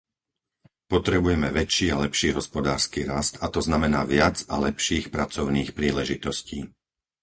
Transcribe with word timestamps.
Potrebujeme 0.93 1.49
väčší 1.59 1.87
a 1.93 1.97
lepší 2.05 2.29
hospodársky 2.37 2.99
rast 3.13 3.33
a 3.37 3.53
to 3.55 3.59
znamená 3.67 4.01
viac 4.15 4.37
a 4.49 4.55
lepších 4.67 5.05
pracovných 5.15 5.69
príležitostí. 5.79 6.59